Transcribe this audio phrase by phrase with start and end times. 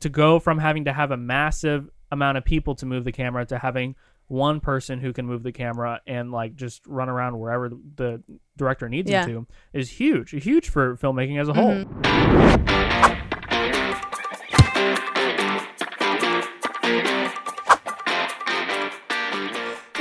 [0.00, 3.44] to go from having to have a massive amount of people to move the camera
[3.46, 3.96] to having
[4.28, 8.22] one person who can move the camera and like just run around wherever the,
[8.56, 9.26] director needs Yeah.
[9.26, 12.83] him to is huge huge for filmmaking as a whole mm-hmm.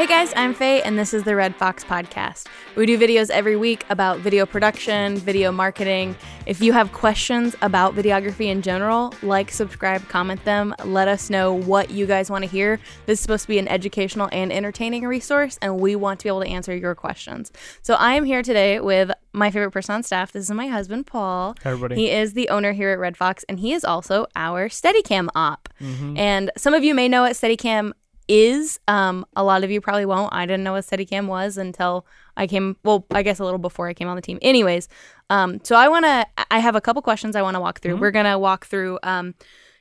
[0.04, 2.48] Hey guys, I'm Faye, and this is the RedFox Podcast.
[2.76, 6.18] We do videos every week about video production, video marketing.
[6.46, 10.76] If you have questions about videography in general, like, subscribe, comment them.
[10.84, 12.82] Let us know what you guys want to hear.
[13.06, 16.28] This is supposed to be an educational and entertaining resource, and we want to be
[16.28, 17.54] able to answer your questions.
[17.82, 20.34] So I am here today with my favorite person on staff.
[20.34, 21.56] This is my husband, Paul.
[21.64, 21.96] Hi, everybody.
[21.96, 25.70] He is the owner here at RedFox, and he is also our Steadicam op.
[25.80, 26.18] Mm-hmm.
[26.18, 27.94] And some of you may know what Steadicam
[28.28, 28.80] is.
[28.88, 30.34] Um, a lot of you probably won't.
[30.34, 32.06] I didn't know what Steadicam was until
[32.38, 32.78] I came.
[32.84, 34.40] Well, I guess a little before I came on the team.
[34.42, 34.88] Anyways,
[35.30, 36.26] um, so I want to.
[36.52, 37.90] I have a couple questions I want to walk Mm-hmm.
[37.90, 38.02] through.
[38.02, 39.00] We're gonna walk through.
[39.04, 39.36] Um,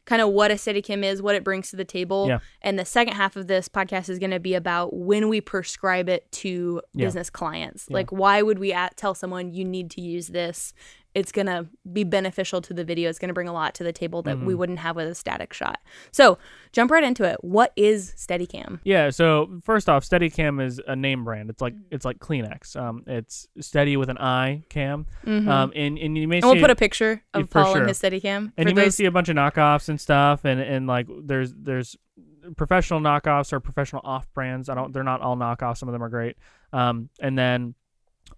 [0.04, 2.40] Kind of what a Steadicam is, what it brings to the table, Yeah.
[2.60, 6.08] and the second half of this podcast is going to be about when we prescribe
[6.08, 7.06] it to Yeah.
[7.06, 7.88] business clients.
[7.88, 10.74] Like, why would we at- tell someone you need to use this?
[11.14, 13.10] It's going to be beneficial to the video.
[13.10, 14.46] It's going to bring a lot to the table that Mm-hmm.
[14.46, 15.78] we wouldn't have with a static shot.
[16.10, 16.38] So,
[16.72, 17.36] jump right into it.
[17.42, 18.80] What is Steadicam?
[18.84, 19.10] Yeah.
[19.10, 21.50] So first off, Steadicam is a name brand.
[21.50, 22.74] It's like it's like Kleenex.
[22.76, 25.06] Um, it's steady with an I cam.
[25.26, 26.44] Um, and and you may Mm-hmm.
[26.48, 27.80] And we'll put a picture of for Paul sure.
[27.82, 28.52] and his Steadicam.
[28.56, 31.96] and you may see a bunch of knockoffs and stuff, and and like there's there's
[32.56, 34.68] professional knockoffs or professional off brands.
[34.68, 34.92] I don't.
[34.92, 35.76] They're not all knockoffs.
[35.78, 36.36] Some of them are great.
[36.72, 37.74] Um, and then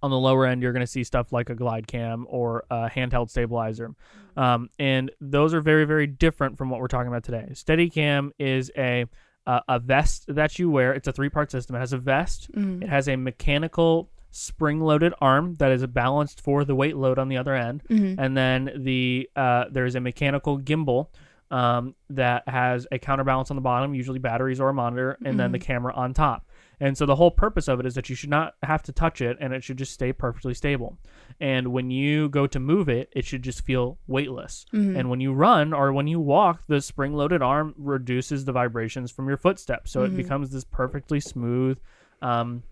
[0.04, 3.30] on the lower end, you're going to see stuff like a Glidecam or a handheld
[3.30, 3.94] stabilizer.
[4.36, 7.48] Um, and those are very, very different from what we're talking about today.
[7.52, 9.06] Steadicam is a
[9.46, 10.94] uh, a vest that you wear.
[10.94, 11.76] It's a three part system.
[11.76, 12.50] It has a vest.
[12.52, 12.82] Mm-hmm.
[12.82, 17.28] It has a mechanical spring loaded arm that is balanced for the weight load on
[17.28, 18.20] the other end, Mm-hmm.
[18.20, 21.08] and then the uh, there's a mechanical gimbal.
[21.50, 25.52] Um, that has a counterbalance on the bottom, usually batteries or a monitor, and then
[25.52, 26.48] the camera on top.
[26.80, 29.20] And so the whole purpose of it is that you should not have to touch
[29.20, 30.98] it and it should just stay perfectly stable.
[31.40, 34.66] And when you go to move it, it should just feel weightless.
[34.96, 39.10] And when you run or when you walk, the spring loaded arm reduces the vibrations
[39.10, 39.90] from your footsteps.
[39.92, 41.78] So it becomes this perfectly smooth
[42.22, 42.62] um,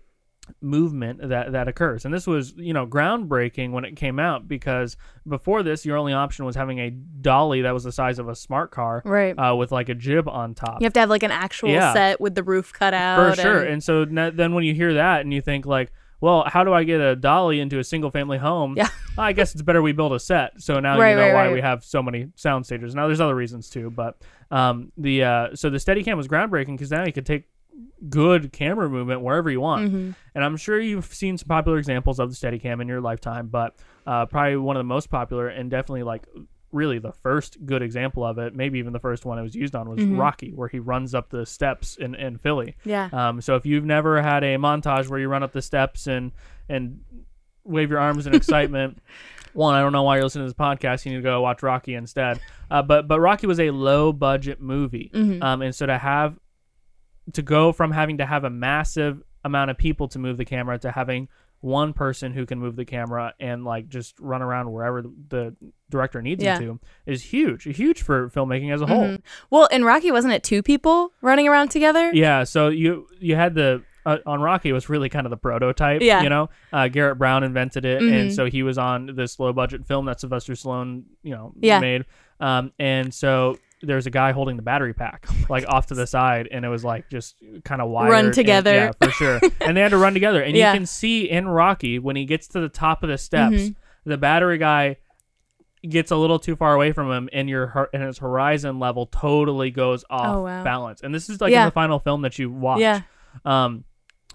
[0.61, 2.05] movement that that occurs.
[2.05, 6.13] And this was, you know, groundbreaking when it came out because before this, your only
[6.13, 9.33] option was having a dolly that was the size of a smart car, Right.
[9.37, 10.81] Uh, with like a jib on top.
[10.81, 11.93] you have to have like an actual Yeah.
[11.93, 13.35] set with the roof cut out.
[13.35, 13.59] For sure.
[13.61, 16.73] and- And, so then when you hear that and you think like, well, how do
[16.73, 18.75] I get a dolly into a single family home?
[18.77, 18.87] Yeah.
[19.17, 20.61] I guess it's better we build a set.
[20.61, 21.53] So now Right, you know right, why right.
[21.53, 22.95] we have so many sound stages.
[22.95, 24.17] Now there's other reasons too, but
[24.49, 27.45] um, the uh, so the Steadicam was groundbreaking because now you could take
[28.09, 29.87] good camera movement wherever you want.
[29.87, 30.11] Mm-hmm.
[30.35, 33.75] And I'm sure you've seen some popular examples of the Steadicam in your lifetime, but
[34.05, 36.27] uh, probably one of the most popular and definitely like
[36.71, 39.75] really the first good example of it, maybe even the first one it was used
[39.75, 40.17] on was Mm-hmm.
[40.17, 42.75] Rocky, where he runs up the steps in, in Philly.
[42.83, 43.09] yeah.
[43.13, 46.31] Um, so if you've never had a montage where you run up the steps and
[46.67, 46.99] and
[47.63, 48.97] wave your arms in excitement,
[49.53, 51.05] one, I don't know why you're listening to this podcast.
[51.05, 52.39] You need to go watch Rocky instead.
[52.71, 55.43] Uh, but but Rocky was a low budget movie, Mm-hmm.
[55.43, 56.39] um, and so to have
[57.31, 60.77] to go from having to have a massive amount of people to move the camera
[60.79, 61.27] to having
[61.61, 65.55] one person who can move the camera and like just run around wherever the,
[65.89, 66.57] director needs Yeah.
[66.59, 69.03] him to is huge, huge for filmmaking as a whole.
[69.03, 69.21] Mhm.
[69.49, 72.09] Well, in Rocky, wasn't it two people running around together?
[72.13, 75.37] Yeah, so you you had the uh, on Rocky it was really kind of the
[75.37, 76.01] prototype.
[76.01, 76.21] Yeah.
[76.23, 78.11] you know, uh, Garrett Brown invented it, Mhm.
[78.21, 81.79] and so he was on this low budget film that Sylvester Stallone, you know, Yeah.
[81.79, 82.03] made.
[82.41, 86.47] Um, and so there's a guy holding the battery pack like off to the side,
[86.51, 88.73] and it was like just kind of wired Run and- together.
[88.73, 89.39] yeah, for sure.
[89.61, 90.71] and they had to run together, and Yeah.
[90.71, 93.75] you can see in Rocky when he gets to the top of the steps, Mhm.
[94.05, 94.97] the battery guy
[95.87, 99.69] gets a little too far away from him and your and his horizon level totally
[99.69, 100.63] goes off Oh, wow.
[100.63, 101.63] balance and this is like Yeah.
[101.63, 103.01] in the final film that you watch Yeah.
[103.43, 103.83] um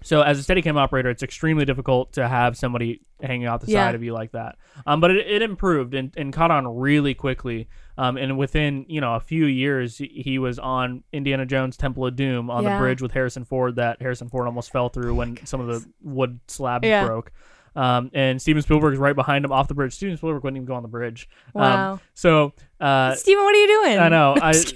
[0.01, 3.85] so as a steadicam operator it's extremely difficult to have somebody hanging out the Yeah.
[3.87, 7.13] side of you like that um but it, it improved and, and caught on really
[7.13, 7.67] quickly
[7.97, 12.15] um and within you know a few years he- was on indiana jones temple of
[12.15, 12.75] doom on Yeah.
[12.75, 15.85] the bridge with harrison ford that harrison ford almost fell through when some of the
[16.01, 17.05] wood slabs Yeah.
[17.05, 17.31] broke
[17.75, 19.93] um, and Steven Spielberg's right behind him off the bridge.
[19.93, 21.29] Steven Spielberg wouldn't even go on the bridge.
[21.53, 21.93] Wow.
[21.93, 23.99] Um, so uh, Steven, what are you doing?
[23.99, 24.35] I know.
[24.41, 24.75] I th-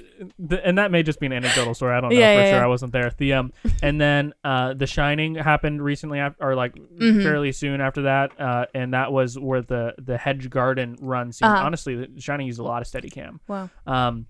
[0.63, 1.95] and that may just be an anecdotal story.
[1.95, 2.57] I don't know Yeah, for yeah, sure.
[2.59, 2.63] yeah.
[2.63, 3.11] I wasn't there.
[3.17, 7.21] The um, and then uh, The Shining happened recently, after, or like Mm-hmm.
[7.23, 11.47] fairly soon after that, uh, and that was where the the hedge garden run scene.
[11.47, 11.63] Uh-huh.
[11.65, 13.39] Honestly, The Shining used a lot of Steadicam.
[13.47, 13.69] Wow.
[13.87, 14.27] Um,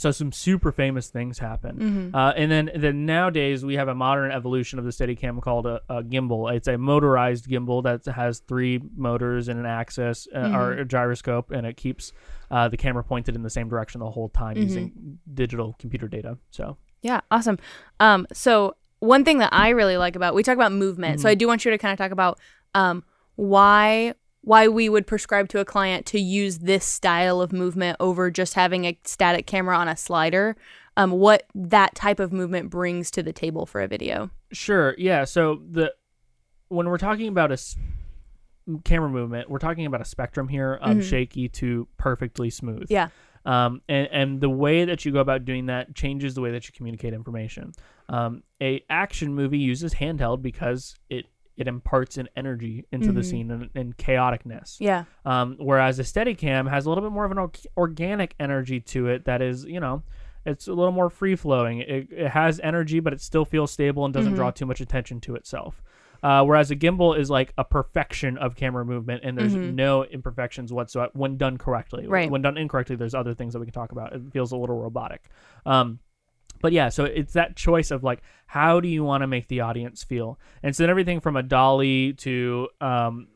[0.00, 1.76] So some super famous things happen.
[1.76, 2.14] Mm-hmm.
[2.14, 5.80] Uh, and then, then nowadays we have a modern evolution of the Steadicam called a,
[5.90, 6.50] a gimbal.
[6.52, 10.80] It's a motorized gimbal that has three motors and an axis uh, or Mm-hmm.
[10.80, 12.12] a gyroscope, and it keeps
[12.50, 14.62] uh, the camera pointed in the same direction the whole time Mm-hmm.
[14.62, 16.38] using digital computer data.
[16.50, 17.58] So Yeah, awesome.
[18.00, 21.20] Um, so one thing that I really like about we talk about movement.
[21.20, 21.30] So Mm-hmm.
[21.32, 22.38] I do want you to kind of talk about
[22.74, 23.04] um,
[23.36, 28.30] why why we would prescribe to a client to use this style of movement over
[28.30, 30.56] just having a static camera on a slider.
[30.96, 34.30] Um, what that type of movement brings to the table for a video.
[34.52, 34.94] Sure.
[34.98, 35.24] Yeah.
[35.24, 35.94] So the
[36.68, 37.76] when we're talking about a s-
[38.84, 42.86] camera movement, we're talking about a spectrum here of shaky to perfectly smooth.
[42.88, 43.08] Yeah.
[43.44, 46.66] Um, and, and the way that you go about doing that changes the way that
[46.66, 47.72] you communicate information.
[48.08, 51.26] Um, a action movie uses handheld because it
[51.60, 54.76] it imparts an energy into the scene and, and chaoticness.
[54.80, 55.04] Yeah.
[55.24, 59.08] Um, whereas a Steadicam has a little bit more of an org- organic energy to
[59.08, 60.02] it that is, you know,
[60.46, 61.80] it's a little more free flowing.
[61.80, 65.20] It, it has energy, but it still feels stable and doesn't draw too much attention
[65.20, 65.82] to itself.
[66.22, 70.72] Uh, whereas a gimbal is like a perfection of camera movement, and there's no imperfections
[70.72, 72.06] whatsoever when done correctly.
[72.06, 72.30] Right.
[72.30, 74.14] When done incorrectly, there's other things that we can talk about.
[74.14, 75.28] It feels a little robotic.
[75.66, 75.98] Um,
[76.60, 79.60] but yeah, so it's that choice of like, how do you want to make the
[79.60, 80.38] audience feel?
[80.62, 83.28] And so then everything from a dolly to um,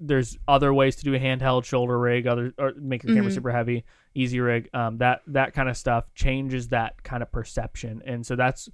[0.00, 3.52] there's other ways to do a handheld shoulder rig, other or make your camera super
[3.52, 3.84] heavy,
[4.16, 4.74] Easyrig.
[4.74, 8.68] Um, that that kind of stuff changes that kind of perception, and so that's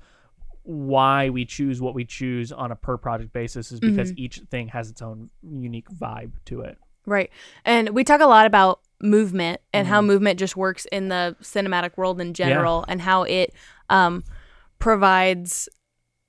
[0.63, 4.69] why we choose what we choose on a per project basis is because each thing
[4.69, 6.77] has its own unique vibe to it.
[7.07, 7.31] Right.
[7.65, 9.95] And we talk a lot about movement and Mm-hmm.
[9.95, 13.55] how movement just works in the cinematic world in general and how it
[13.91, 14.25] um,
[14.79, 15.69] provides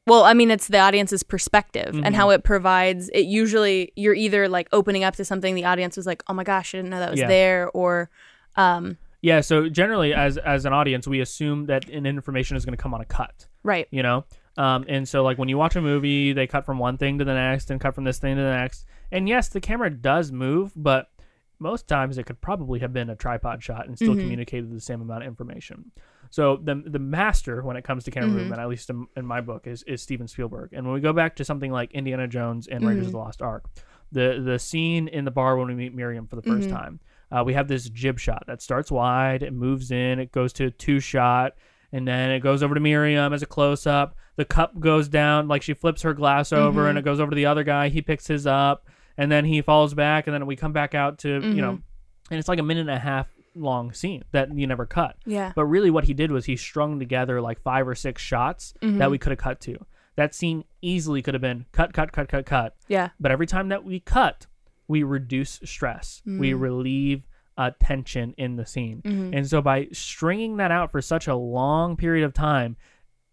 [0.08, 2.16] well, I mean, it's the audience's perspective and Mm-hmm.
[2.16, 3.26] how it provides it.
[3.28, 6.74] Usually, you're either like opening up to something the audience was like, "Oh my gosh,
[6.74, 7.28] I didn't know that was Yeah.
[7.28, 8.10] there," or
[8.56, 12.76] um, Yeah, so generally as as an audience, we assume that an information is going
[12.76, 13.46] to come on a cut.
[13.64, 14.26] right, you know
[14.58, 17.24] um, and so like when you watch a movie they cut from one thing to
[17.26, 20.32] the next and cut from this thing to the next and yes the camera does
[20.32, 21.12] move but
[21.60, 25.02] most times it could probably have been a tripod shot and still communicated the same
[25.02, 25.92] amount of information
[26.30, 28.62] so the the master when it comes to camera movement mm-hmm.
[28.62, 30.72] at least in, in my book is, is steven spielberg.
[30.74, 33.26] And when we go back to something like indiana jones and raiders of the mm-hmm.
[33.26, 33.66] lost ark
[34.12, 36.76] the the scene in the bar when we meet miriam for the 1st mm-hmm.
[36.76, 37.00] time
[37.32, 40.66] uh, we have this jib shot that starts wide it moves in it goes to
[40.66, 41.54] a two shot
[41.92, 44.16] and then it goes over to Miriam as a close up.
[44.36, 47.36] The cup goes down, like she flips her glass over, and it goes over to
[47.36, 47.90] the other guy.
[47.90, 48.88] He picks his up,
[49.18, 51.80] and then he falls back, and then we come back out to you know,
[52.30, 53.28] and it's like a minute and a half
[53.60, 55.18] long scene that you never cut.
[55.26, 58.74] yeah, But really, what he did was he strung together like five or six shots
[58.82, 59.12] that mm-hmm.
[59.12, 59.78] we could have cut to.
[60.16, 62.76] That scene easily could have been cut, cut, cut, cut, cut.
[62.88, 64.48] yeah, But every time that we cut,
[64.88, 66.22] we reduce stress.
[66.26, 66.60] We mm.
[66.60, 67.24] relieve
[67.58, 69.02] uh, tension in the scene.
[69.06, 69.34] Mm-hmm.
[69.34, 72.78] And so by stringing that out for such a long period of time,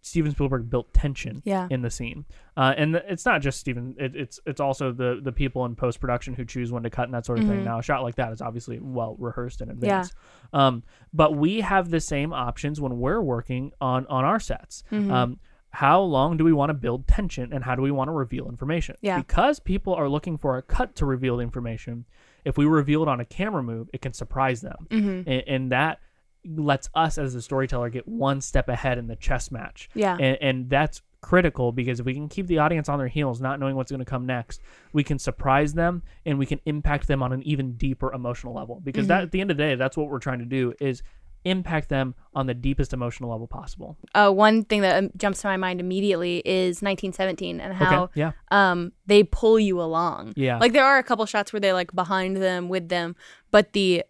[0.06, 1.66] Steven Spielberg built tension Yeah.
[1.68, 2.24] in the scene.
[2.56, 5.74] Uh, and th- it's not just Steven; it, it's it's also the the people in
[5.74, 7.64] post production who choose when to cut and that sort of thing.
[7.64, 10.12] Now, a shot like that is obviously well rehearsed in advance.
[10.52, 10.82] Um,
[11.12, 14.84] but we have the same options when we're working on on our sets.
[14.92, 18.12] Um, how long do we want to build tension and how do we want to
[18.12, 18.96] reveal information?
[19.02, 19.18] Yeah.
[19.18, 22.06] Because people are looking for a cut to reveal the information.
[22.46, 25.28] If we reveal it on a camera move, it can surprise them, Mm-hmm.
[25.28, 25.98] and, and that
[26.46, 29.88] lets us as the storyteller get one step ahead in the chess match.
[29.94, 30.16] Yeah.
[30.16, 33.58] and, and that's critical because if we can keep the audience on their heels, not
[33.58, 34.60] knowing what's going to come next,
[34.92, 38.80] we can surprise them and we can impact them on an even deeper emotional level.
[38.84, 41.02] Because that at the end of the day, that's what we're trying to do is
[41.44, 43.96] impact them on the deepest emotional level possible.
[44.14, 48.20] uh, one thing that um, jumps to my mind immediately is 1917 and how okay.
[48.20, 48.32] Yeah.
[48.50, 50.32] um they pull you along.
[50.36, 50.58] Yeah.
[50.58, 53.14] Like there are a couple shots where they're like behind them with them,
[53.52, 54.04] but the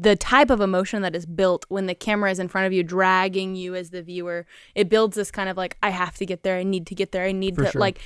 [0.00, 2.82] the type of emotion that is built when the camera is in front of you
[2.82, 6.42] dragging you as the viewer, it builds this kind of like I have to get
[6.42, 7.80] there, I need to get there, I need For to sure.
[7.80, 8.00] like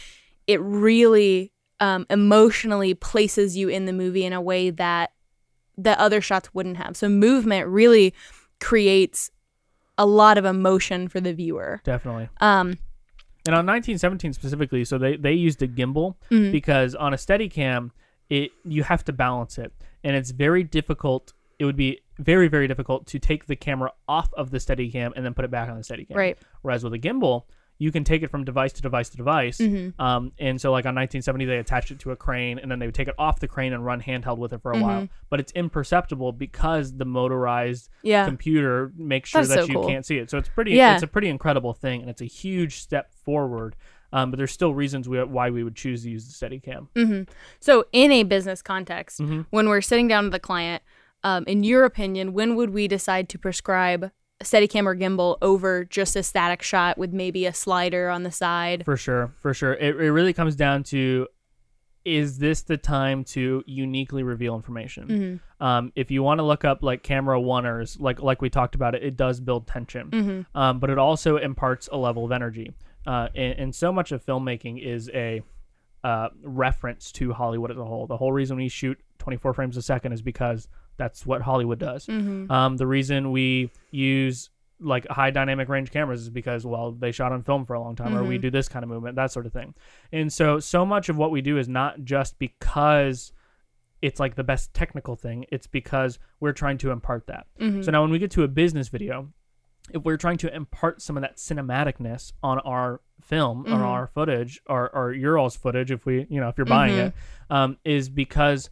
[0.47, 5.13] it really um emotionally places you in the movie in a way that
[5.79, 6.97] that other shots wouldn't have.
[6.97, 8.15] So movement really
[8.61, 9.31] creates
[9.99, 11.81] a lot of emotion for the viewer.
[11.85, 12.29] Definitely.
[12.41, 12.79] Um
[13.47, 16.53] And on 1917 specifically, so they, they used a gimbal Mm-hmm.
[16.53, 17.91] because on a Steadicam,
[18.31, 19.73] it you have to balance it,
[20.05, 21.33] and it's very difficult.
[21.59, 25.25] It would be very very difficult to take the camera off of the Steadicam and
[25.25, 26.15] then put it back on the Steadicam.
[26.17, 26.39] Right.
[26.63, 27.45] Whereas with a gimbal,
[27.79, 29.59] you can take it from device to device to device.
[29.59, 30.01] Mm-hmm.
[30.01, 32.87] Um, and so like on 1917, they attached it to a crane, and then they
[32.87, 34.85] would take it off the crane and run handheld with it for a Mm-hmm.
[34.85, 35.09] while.
[35.31, 38.25] But it's imperceptible because the motorized Yeah.
[38.25, 39.89] computer makes sure That's that so you cool.
[39.89, 40.31] can't see it.
[40.31, 40.73] So it's pretty.
[40.73, 40.95] Yeah.
[40.95, 43.75] It's a pretty incredible thing, and it's a huge step forward.
[44.15, 46.89] Um, but there's still reasons we, why we would choose to use the Steadicam.
[46.95, 47.27] Mm.
[47.61, 49.41] So, in a business context, Mm-hmm.
[49.51, 50.83] when we're sitting down with the client,
[51.25, 54.11] um, in your opinion, when would we decide to prescribe
[54.43, 58.33] a Steadicam or gimbal over just a static shot with maybe a slider on the
[58.33, 58.85] side.
[58.85, 59.75] For sure, for sure.
[59.75, 61.29] It, it really comes down to
[62.05, 65.07] is this the time to uniquely reveal information?
[65.07, 65.65] Mm-hmm.
[65.65, 68.97] Um, if you want to look up like camera oners, like like we talked about
[68.97, 70.59] it, it does build tension, Mm-hmm.
[70.59, 72.73] um, but it also imparts a level of energy.
[73.07, 75.43] Uh, and, and so much of filmmaking is a
[76.03, 78.09] uh, reference to Hollywood as a whole.
[78.09, 82.07] The whole reason we shoot 24 frames a second is because that's what Hollywood does.
[82.07, 82.51] Mm-hmm.
[82.51, 87.31] Um, the reason we use like high dynamic range cameras is because well they shot
[87.31, 89.47] on film for a long time or we do this kind of movement that sort
[89.47, 89.75] of thing.
[90.13, 93.33] And so so much of what we do is not just because
[94.01, 97.47] it's like the best technical thing it's because we're trying to impart that.
[97.85, 99.29] So now when we get to a business video
[99.93, 104.61] if we're trying to impart some of that cinematicness on our film on our footage
[104.67, 107.15] or, or your all's footage if we you know if you're buying it
[107.51, 108.71] um, is because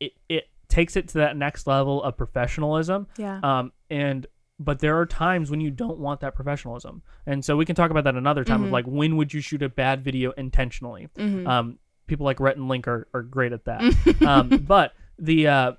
[0.00, 3.40] it, it takes it to that next level of professionalism Yeah.
[3.42, 4.26] um, and
[4.58, 7.90] but there are times when you don't want that professionalism, and so we can talk
[7.90, 8.62] about that another time.
[8.64, 11.08] Of like when would you shoot a bad video intentionally?
[11.46, 13.82] Um, people like Rhett and Link are, are great at that.
[14.26, 15.72] um, but the uh,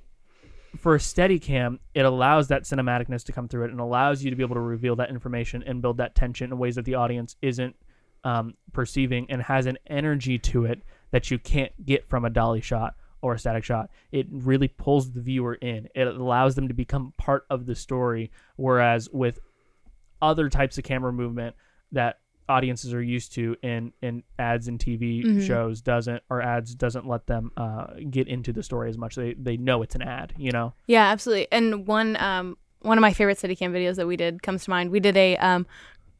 [0.77, 4.35] for a Steadicam, it allows that cinematicness to come through it and allows you to
[4.35, 7.35] be able to reveal that information and build that tension in ways that the audience
[7.41, 7.75] isn't
[8.23, 12.61] um, perceiving and has an energy to it that you can't get from a dolly
[12.61, 12.93] shot
[13.27, 13.89] or a static shot.
[14.11, 15.89] It really pulls the viewer in.
[15.95, 18.31] It allows them to become part of the story.
[18.55, 19.39] Whereas with
[20.21, 21.55] other types of camera movement
[21.91, 22.19] that
[22.49, 27.27] audiences are used to in in ads and TV shows doesn't or ads doesn't let
[27.27, 29.15] them uh, get into the story as much.
[29.15, 30.73] They they know it's an ad, you know.
[30.87, 31.47] Yeah, absolutely.
[31.51, 34.91] And one um one of my favorite Steadicam videos that we did comes to mind.
[34.91, 35.67] We did a um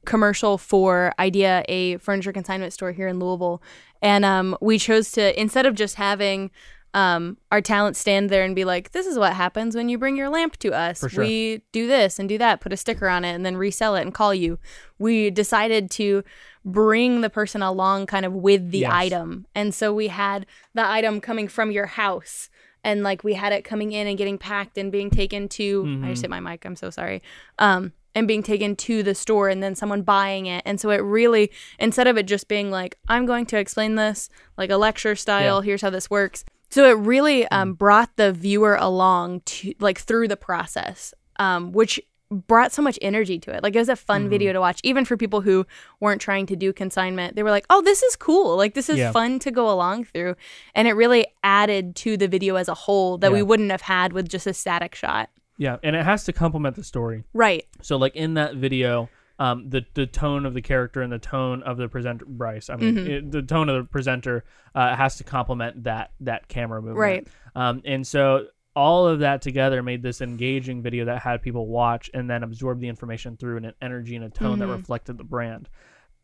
[0.06, 3.62] commercial for Idea, a furniture consignment store here in Louisville,
[4.02, 6.52] and um we chose to instead of just having
[6.94, 10.15] um our talent stand there and be like, "This is what happens when you bring
[10.17, 11.03] your lamp to us.
[11.10, 11.24] Sure.
[11.24, 14.01] We do this and do that, put a sticker on it, and then resell it
[14.01, 14.58] and call you."
[14.98, 16.24] We decided to
[16.65, 18.91] bring the person along kind of with the Yes.
[18.94, 22.50] item, and so we had the item coming from your house
[22.84, 26.10] and like we had it coming in and getting packed and being taken to I
[26.10, 27.22] just hit my mic, I'm so sorry.
[27.60, 30.63] Um and being taken to the store and then someone buying it.
[30.65, 34.29] And so it really instead of it just being like I'm going to explain this
[34.58, 36.44] like a lecture style, here's how this works.
[36.70, 41.14] So it really um brought the viewer along to like through the process.
[41.38, 43.64] Um which brought so much energy to it.
[43.64, 44.30] Like it was a fun Mm-hmm.
[44.30, 45.66] video to watch even for people who
[46.02, 47.38] weren't trying to do consignment.
[47.38, 48.58] They were like, "Oh, this is cool.
[48.58, 49.12] Like this is Yeah.
[49.14, 50.36] fun to go along through."
[50.76, 54.12] And it really added to the video as a whole that we wouldn't have had
[54.12, 55.30] with just a static shot.
[55.58, 57.24] Yeah, and it has to complement the story.
[57.34, 57.66] Right.
[57.82, 59.08] So like in that video,
[59.39, 62.75] um, the the tone of the character and the tone of the presenter Bryce, I
[62.75, 63.10] mean, Mm-hmm.
[63.12, 64.44] it, the tone of the presenter
[64.75, 67.00] uh, has to complement that that camera movement.
[67.00, 67.27] Right.
[67.56, 72.10] Um, and so all of that together made this engaging video that had people watch
[72.13, 74.70] and then absorb the information through in an energy and a tone Mm-hmm.
[74.70, 75.67] that reflected the brand.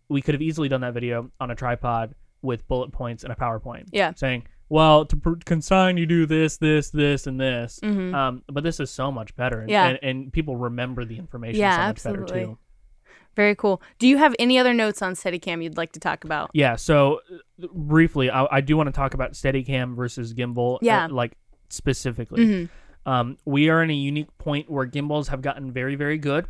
[0.10, 3.36] We could have easily done that video on a tripod with bullet points and a
[3.36, 3.86] PowerPoint.
[3.92, 4.14] Yeah.
[4.16, 7.80] Saying, well, to pr- consign, you do this, this, this, and this.
[7.82, 8.14] Mhm.
[8.14, 9.62] Um, but this is so much better.
[9.62, 9.88] And, Yeah.
[9.88, 12.26] and, and people remember the information Yeah, so much absolutely.
[12.34, 12.58] better too.
[13.36, 13.82] Very cool.
[14.00, 16.52] Do you have any other notes on Steadicam you'd like to talk about?
[16.54, 16.76] Yeah.
[16.76, 17.20] So
[17.62, 20.76] uh, briefly, I, I do want to talk about Steadicam versus gimbal.
[20.76, 21.08] uh, Yeah.
[21.10, 21.34] like
[21.70, 22.70] specifically, Mhm.
[23.06, 26.46] um, we are in a unique point where gimbals have gotten very, very good.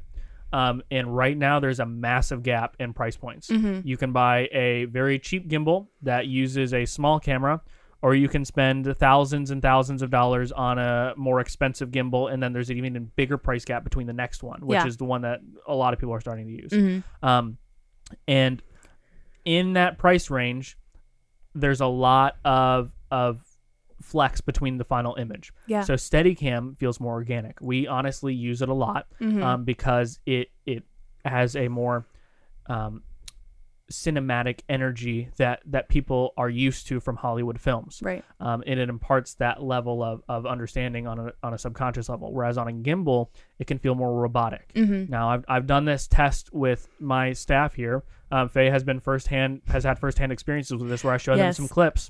[0.52, 3.48] Um, and right now, there's a massive gap in price points.
[3.50, 3.88] Mm-hmm.
[3.88, 7.62] You can buy a very cheap gimbal that uses a small camera,
[8.04, 12.44] or you can spend thousands and thousands of dollars on a more expensive gimbal, and
[12.44, 14.86] then there's an even bigger price gap between the next one, which Yeah.
[14.88, 16.72] is the one that a lot of people are starting to use.
[16.72, 17.26] Mm-hmm.
[17.26, 17.58] Um,
[18.28, 18.62] and
[19.46, 20.78] in that price range,
[21.56, 23.42] there's a lot of of
[24.02, 25.54] flex between the final image.
[25.68, 25.82] Yeah.
[25.84, 27.62] So Steadicam feels more organic.
[27.62, 29.42] We honestly use it a lot Mhm.
[29.42, 30.84] um, because it it
[31.24, 32.06] has a more
[32.68, 33.04] um,
[33.94, 38.00] cinematic energy that that people are used to from Hollywood films.
[38.04, 38.24] Right.
[38.40, 42.34] Um, and it imparts that level of, of understanding on a, on a subconscious level.
[42.34, 44.74] Whereas on a gimbal, it can feel more robotic.
[44.74, 45.10] Mhm.
[45.10, 48.04] Now, I've, I've done this test with my staff here.
[48.32, 51.54] Um, Faye has been firsthand has had firsthand experiences with this, where I show them
[51.54, 52.10] some clips,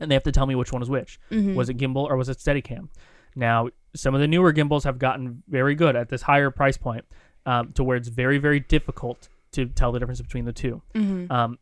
[0.00, 1.18] and they have to tell me which one is which.
[1.30, 1.54] Mhm.
[1.56, 2.88] Was it gimbal or was it Steadicam?
[3.34, 7.04] Now, some of the newer gimbals have gotten very good at this higher price point,
[7.46, 9.28] um, to where it's very very difficult
[9.66, 11.30] to tell the difference between the 2 Mhm.
[11.30, 11.58] Um,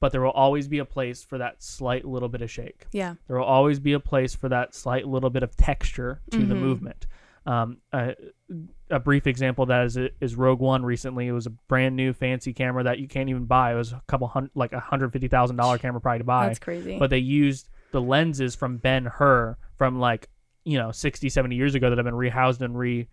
[0.00, 2.86] but there will always be a place for that slight little bit of shake.
[2.92, 3.14] Yeah.
[3.28, 6.54] There will always be a place for that slight little bit of texture to the
[6.54, 6.60] Mhm.
[6.60, 7.06] movement.
[7.46, 8.14] Um, a,
[8.90, 10.84] a brief example that is is Rogue One.
[10.84, 13.72] Recently, it was a brand new fancy camera that you can't even buy.
[13.72, 16.46] It was a couple hundred, like a hundred fifty thousand dollar camera probably to buy.
[16.48, 16.98] That's crazy.
[16.98, 20.28] But they used the lenses from Ben Hur from like
[20.64, 23.06] you know 60, 70 years ago that have been rehoused and re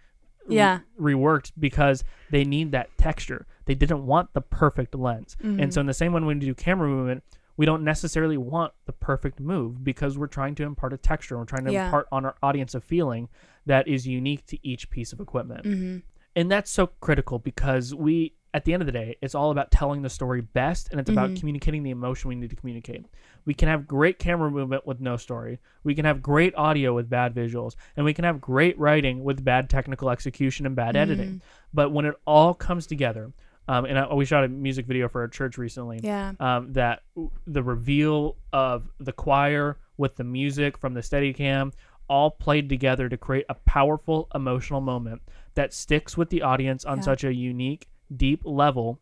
[0.48, 0.80] re- Yeah.
[1.00, 3.46] reworked because they need that texture.
[3.66, 5.38] They didn't want the perfect lens.
[5.44, 5.60] Mm-hmm.
[5.62, 7.24] And so in the same way when we do camera movement,
[7.56, 11.38] we don't necessarily want the perfect move because we're trying to impart a texture.
[11.38, 11.86] We're trying to Yeah.
[11.86, 13.30] impart on our audience a feeling
[13.66, 15.64] that is unique to each piece of equipment.
[15.66, 15.98] Mm-hmm.
[16.36, 19.72] And that's so critical because we at the end of the day, it's all about
[19.72, 21.40] telling the story best and it's about Mhm.
[21.40, 23.08] communicating the emotion we need to communicate.
[23.46, 25.58] We can have great camera movement with no story.
[25.84, 29.44] We can have great audio with bad visuals, and we can have great writing with
[29.44, 31.42] bad technical execution and bad editing.
[31.74, 33.34] But when it all comes together,
[33.68, 36.34] um, and I, we shot a music video for a church recently Yeah.
[36.40, 41.72] um, that w- the reveal of the choir with the music from the Steadicam
[42.14, 45.20] all played together to create a powerful emotional moment
[45.56, 47.04] that sticks with the audience on Yeah.
[47.04, 49.00] such a unique, deep level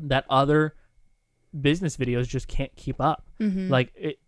[0.00, 0.76] that other
[1.60, 3.26] business videos just can't keep up.
[3.40, 3.68] Mm-hmm.
[3.70, 4.20] Like it,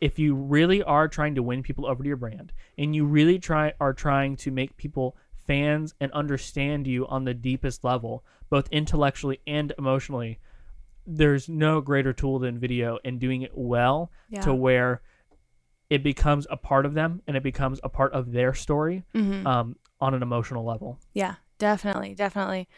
[0.00, 3.38] if you really are trying to win people over to your brand and you really
[3.38, 5.14] try are trying to make people
[5.46, 10.38] fans and understand you on the deepest level, both intellectually and emotionally,
[11.06, 14.40] there's no greater tool than video and doing it well yeah.
[14.40, 15.02] to where
[15.90, 19.46] it becomes a part of them and it becomes a part of their story Mhm.
[19.46, 20.98] um, on an emotional level.
[21.12, 22.68] Yeah, definitely, definitely.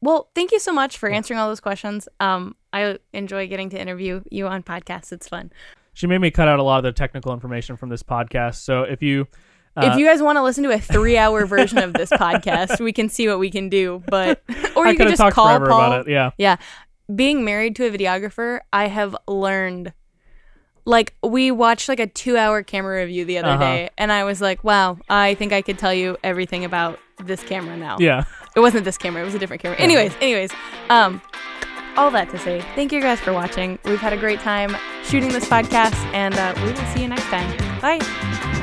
[0.00, 2.08] Well, thank you so much for answering all those questions.
[2.20, 5.12] Um, I enjoy getting to interview you on podcasts.
[5.12, 5.52] It's fun.
[5.94, 8.56] She made me cut out a lot of the technical information from this podcast.
[8.56, 9.26] So if you
[9.78, 12.92] uh, if you guys want to listen to a three-hour version of this podcast, we
[12.94, 14.02] can see what we can do.
[14.08, 14.42] But
[14.76, 15.66] or I you could can just call Paul.
[15.66, 16.10] about it.
[16.10, 16.30] Yeah.
[16.38, 16.56] Yeah.
[17.14, 19.92] Being married to a videographer, I have learned
[20.86, 23.58] like we watched like a 2-hour camera review the other Uh-huh.
[23.58, 27.42] day and I was like, "Wow, I think I could tell you everything about this
[27.42, 28.24] camera now." Yeah.
[28.54, 29.78] It wasn't this camera, it was a different camera.
[29.78, 30.50] Anyways, anyways,
[30.88, 31.20] um
[31.98, 33.78] all that to say, thank you guys for watching.
[33.84, 37.24] We've had a great time shooting this podcast and uh, we will see you next
[37.24, 37.80] time.
[37.80, 38.55] Bye.